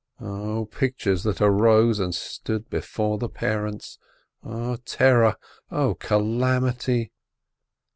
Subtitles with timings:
[0.19, 3.99] 0 pictures that arose and stood before the parents!
[4.43, 5.37] 0 terror,
[5.69, 7.11] 0 calamity!